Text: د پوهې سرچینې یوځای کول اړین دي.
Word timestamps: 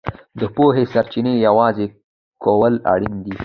د 0.39 0.41
پوهې 0.55 0.83
سرچینې 0.93 1.33
یوځای 1.47 1.87
کول 2.43 2.73
اړین 2.93 3.15
دي. 3.25 3.35